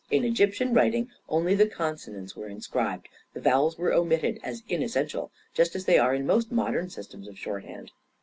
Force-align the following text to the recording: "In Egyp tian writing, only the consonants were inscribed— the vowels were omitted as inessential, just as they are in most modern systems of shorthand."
"In 0.09 0.23
Egyp 0.23 0.55
tian 0.55 0.73
writing, 0.73 1.11
only 1.29 1.53
the 1.53 1.67
consonants 1.67 2.35
were 2.35 2.47
inscribed— 2.47 3.07
the 3.35 3.39
vowels 3.39 3.77
were 3.77 3.93
omitted 3.93 4.39
as 4.41 4.63
inessential, 4.67 5.31
just 5.53 5.75
as 5.75 5.85
they 5.85 5.99
are 5.99 6.15
in 6.15 6.25
most 6.25 6.51
modern 6.51 6.89
systems 6.89 7.27
of 7.27 7.37
shorthand." 7.37 7.91